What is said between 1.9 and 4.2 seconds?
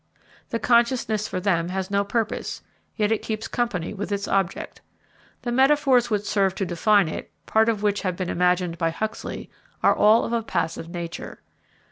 no purpose: yet it keeps company with